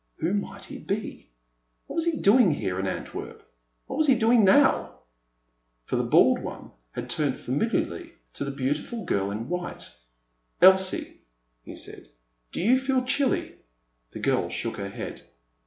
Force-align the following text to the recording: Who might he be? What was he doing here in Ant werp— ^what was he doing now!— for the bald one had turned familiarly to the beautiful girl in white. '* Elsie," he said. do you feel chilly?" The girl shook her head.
Who 0.15 0.33
might 0.33 0.65
he 0.65 0.79
be? 0.79 1.29
What 1.85 1.93
was 1.97 2.05
he 2.05 2.17
doing 2.17 2.49
here 2.55 2.79
in 2.79 2.87
Ant 2.87 3.09
werp— 3.09 3.41
^what 3.87 3.97
was 3.97 4.07
he 4.07 4.17
doing 4.17 4.43
now!— 4.43 4.95
for 5.85 5.95
the 5.95 6.03
bald 6.03 6.39
one 6.39 6.71
had 6.93 7.07
turned 7.07 7.37
familiarly 7.37 8.13
to 8.33 8.43
the 8.43 8.49
beautiful 8.49 9.05
girl 9.05 9.29
in 9.29 9.47
white. 9.47 9.93
'* 10.27 10.59
Elsie," 10.59 11.19
he 11.61 11.75
said. 11.75 12.09
do 12.51 12.63
you 12.63 12.79
feel 12.79 13.03
chilly?" 13.03 13.57
The 14.13 14.19
girl 14.19 14.49
shook 14.49 14.77
her 14.77 14.89
head. 14.89 15.21